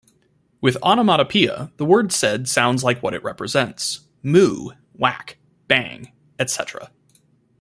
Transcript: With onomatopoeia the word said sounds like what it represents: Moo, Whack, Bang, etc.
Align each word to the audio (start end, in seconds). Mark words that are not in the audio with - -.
With 0.61 0.77
onomatopoeia 0.81 1.71
the 1.77 1.85
word 1.85 2.11
said 2.11 2.47
sounds 2.47 2.83
like 2.83 3.03
what 3.03 3.13
it 3.13 3.23
represents: 3.23 3.99
Moo, 4.23 4.69
Whack, 4.93 5.37
Bang, 5.67 6.11
etc. 6.39 6.89